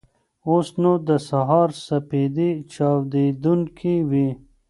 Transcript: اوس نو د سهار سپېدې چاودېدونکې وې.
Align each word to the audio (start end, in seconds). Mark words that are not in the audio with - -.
اوس 0.47 0.67
نو 0.81 0.91
د 1.07 1.09
سهار 1.29 1.69
سپېدې 1.85 2.49
چاودېدونکې 2.73 3.95
وې. 4.09 4.29